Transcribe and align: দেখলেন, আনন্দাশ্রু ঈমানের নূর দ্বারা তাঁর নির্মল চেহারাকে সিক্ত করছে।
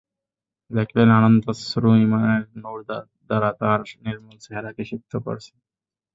দেখলেন, 0.71 1.07
আনন্দাশ্রু 1.17 1.89
ঈমানের 2.03 2.43
নূর 2.55 2.79
দ্বারা 3.29 3.49
তাঁর 3.59 3.79
নির্মল 4.05 4.35
চেহারাকে 4.43 4.83
সিক্ত 4.91 5.13
করছে। 5.25 5.51